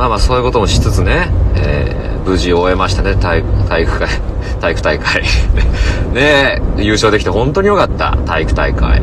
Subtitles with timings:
[0.00, 4.08] まあまあそういうこともしつつね、えー、無事終えましたね、体体育会、
[4.58, 5.22] 体育大会。
[6.14, 9.02] ね優勝できて本当に良かった、体育大会。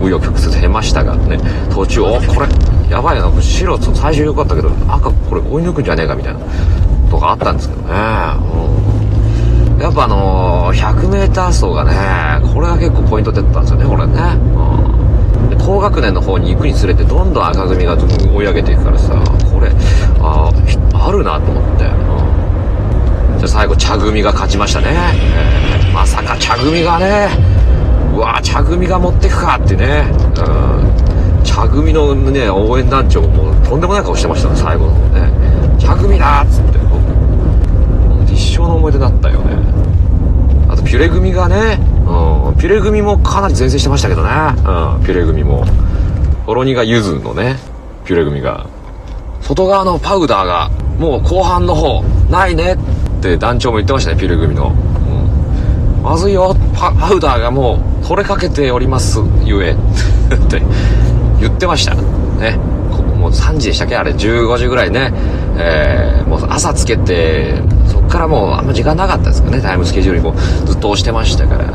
[0.00, 1.40] 紆余曲折経ましたがね、
[1.74, 2.46] 途中、お、これ、
[2.88, 6.38] やばいな、白、最初良かったけど、赤、これ追い抜くんじゃねえかみたいな、
[7.10, 7.94] とかあったんですけどね。
[9.82, 14.60] やっぱあのー、100m 走がね、これが結構ポイント出てたんですよね、これね。
[15.70, 19.14] 高学年の方に行くにつれて、どんどん赤組が追い上げていくからさ、
[19.52, 19.70] これ、
[20.20, 20.50] あ
[20.94, 21.84] あるなと思って。
[21.84, 24.88] うん、じゃ最後、茶組が勝ちましたね。
[24.88, 27.28] えー、まさか茶組がね、
[28.12, 30.04] うわ茶組が持ってくかってね。
[30.36, 31.44] うん。
[31.44, 35.78] 茶組のね応援団長もとんでもない顔してましたね最後のね。
[35.78, 36.80] 茶組だっつって。
[38.32, 39.56] 一生の思い出だったよね。
[40.68, 45.64] あとピュレ組がね、うん、ピュレ組もかなり前線してましたけどね、うん、ピュレ組も。
[46.46, 47.56] ほろ苦ゆずのね
[48.04, 48.66] ピュレ組が。
[49.40, 50.68] 外側のパウダーが
[50.98, 52.76] もう後半の方ないね。
[53.20, 59.72] って団長も言ってましたねピュレ組の、うん、まずいよパウダーがもう取れかけておりますゆえ
[60.34, 60.62] って
[61.40, 61.94] 言ってました。
[61.94, 62.58] ね。
[63.18, 63.96] もう3時でしたっけ？
[63.96, 65.12] あれ、15時ぐらいね。
[65.56, 67.54] えー、もう朝つけて、
[67.86, 70.34] そっからもうあんま時間なかったですかね、タイムスケジュールにも
[70.66, 71.64] ずっと押してましたから。
[71.64, 71.66] え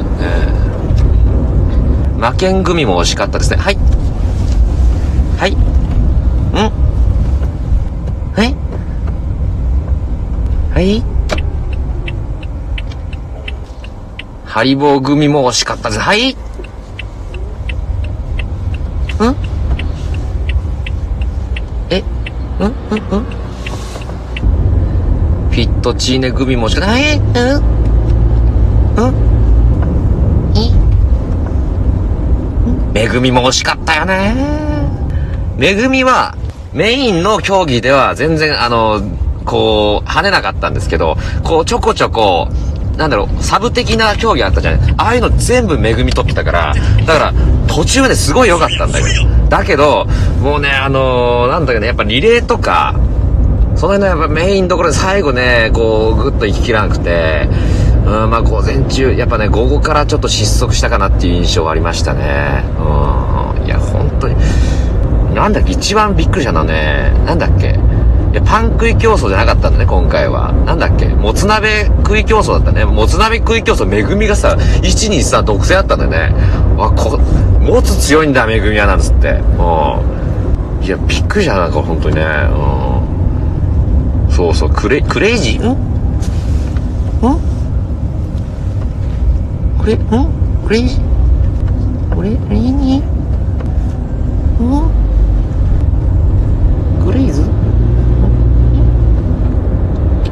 [2.20, 3.58] ー、負けん組も惜しかったですね。
[3.58, 3.78] はい。
[5.38, 5.52] はい。
[5.52, 5.56] ん
[8.36, 8.56] はい
[10.74, 11.15] はい
[14.56, 16.00] ハリボー組も惜しかったです。
[16.00, 16.32] はい。
[16.32, 16.38] ん？
[19.20, 19.36] うん？
[22.62, 22.72] うん？
[23.12, 23.26] うん？
[25.52, 27.20] フィットチーネ組もしかない。
[27.20, 27.22] ん？
[27.22, 27.26] ん？
[32.94, 34.34] めぐみも惜しかったよね。
[35.58, 36.38] めぐみは
[36.72, 39.02] メインの競技では全然あの、
[39.44, 42.48] こう、跳ねなかったんですけど、こうちょこちょこ、
[42.98, 46.74] なんだろう、サブ的な競技あったじゃないああいうの全部めぐみ取ってたから、
[47.06, 47.34] だから
[47.68, 49.50] 途中ですごい良かったんだけど。
[49.50, 50.06] だけど、
[50.42, 52.96] もうね、あのー、なんだかね、やっぱリレーとか、
[53.76, 57.50] その辺のやっぱメインどころで最後ね、こう、ぐっと行ききらなくて、
[58.06, 62.64] うん、まあ午前中、やっぱね、午後からちょっと失速したかなっていう印象はありましたね。
[62.80, 63.66] うん。
[63.66, 64.36] いや、本当に。
[65.34, 67.78] なんだっけ、一番びっくりしたのはね、なんだっけ。
[68.36, 70.52] いや、パン食い競争じゃなかったんだね、今回は。
[70.66, 71.06] なんだっけ？
[71.06, 72.84] もつ鍋食い競争だったね。
[72.84, 76.36] もつ鍋食い競争、めぐみがさ、1、2、3独占だったんだよね。
[76.78, 77.18] あ、こ、
[77.62, 79.30] もつ強いんだ、めぐみは、なんつって。
[79.30, 80.84] うん。
[80.84, 82.26] いや、びっくりしたな、これ、ほんとにね。
[84.28, 84.32] うん。
[84.34, 85.70] そうそう、クレ、クレイジー？
[85.70, 85.72] ん？
[85.72, 85.78] ん？
[89.82, 90.00] クレ、ん？
[90.68, 91.02] クレイジー？
[92.14, 92.75] これ、何ん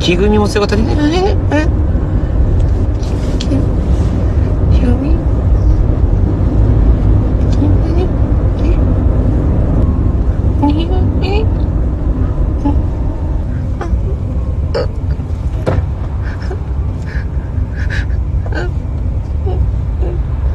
[0.04, 0.84] 木組みも強かったね。
[1.52, 1.68] ええ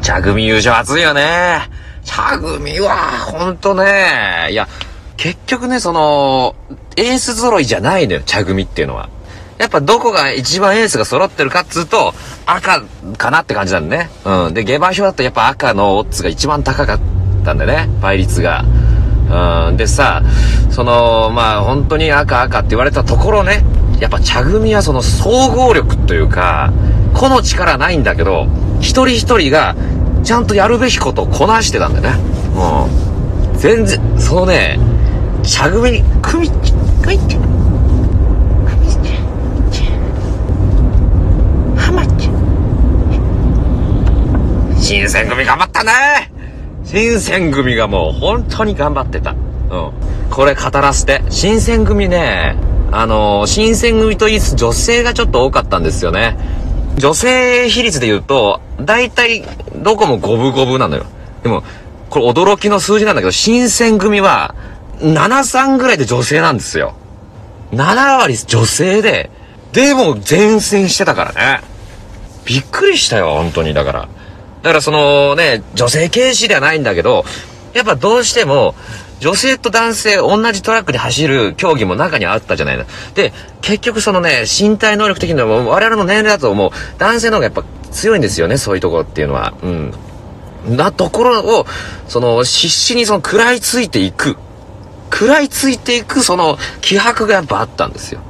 [0.03, 0.45] 茶組？
[0.45, 1.67] 優勝熱いよね。
[2.03, 2.95] 茶組は、
[3.31, 4.49] ほんとね。
[4.51, 4.67] いや、
[5.17, 6.55] 結局ね、その、
[6.95, 9.09] エース揃いじゃないのよ、茶組っていうのは。
[9.59, 12.13] やっぱどこが一番エースが揃ってるかっつうと、
[12.45, 12.81] 赤
[13.17, 14.09] かなって感じなんだね。
[14.23, 14.53] うん。
[14.53, 16.99] で、下馬評だとやっぱ赤のオッズが一番高かっ
[17.43, 17.89] たんだね。
[18.01, 18.63] 倍率が。
[19.67, 19.77] うん。
[19.77, 20.23] でさ、
[20.71, 23.65] その、まあ本当に赤赤って言われたところね、
[23.99, 26.71] やっぱ茶組はその総合力というか、
[27.13, 28.47] 個の力ないんだけど、
[28.79, 29.75] 一人一人が
[30.23, 32.23] ちゃんとやるべきことをこなしてたんだよね。
[32.55, 33.57] うん。
[33.57, 34.79] 全然、そのね、
[35.43, 36.49] 茶組に、組、
[37.01, 37.35] 組って、
[44.89, 45.91] 新選組頑張ったね
[46.83, 49.33] 新選組がもう本当に頑張ってた。
[49.33, 49.91] うん。
[50.31, 51.21] これ語らせて。
[51.29, 52.55] 新選組ね、
[52.91, 56.35] あのー、新選組と言いつつ女性がちょっと多かったんですよね。
[56.97, 59.43] 女性比率で言うと、大体
[59.75, 61.05] どこも五分五分なのよ。
[61.43, 61.61] でも、
[62.09, 64.55] これ驚きの数字なんだけど、新選組は
[65.01, 66.95] 73ぐらいで女性なんですよ。
[67.73, 69.29] 7割女性で、
[69.71, 71.61] でも前線してたからね。
[72.43, 73.75] びっくりしたよ、本当に。
[73.75, 74.09] だから。
[74.63, 77.25] だからそのね、女性軽視ではないんだけど、
[77.73, 78.75] やっぱどうしても、
[79.19, 82.85] 女性と男性同じトラックで走る競技も中にあったじゃないの。
[83.15, 89.53] で、結局そのね、身体能力的には我々の年齢だともう男性の方がやっぱ強いんですよね、そういうところっていうのは。
[89.61, 89.93] うん。
[90.75, 91.65] なところを、
[92.07, 94.37] その、必死にその食らいついていく。
[95.11, 98.21] 食らいついていくその気迫がやっぱあったんですよ。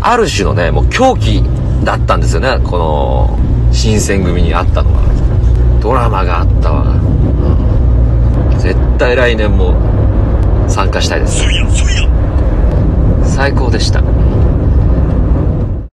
[0.00, 1.42] ある種のね、もう狂気
[1.82, 3.38] だったんですよね、この
[3.72, 5.13] 新選組にあったのは。
[5.84, 6.82] ドラマがあったわ。
[6.82, 9.74] うん、絶対来年も
[10.66, 11.44] 参加したいです。
[13.22, 14.00] 最高でした。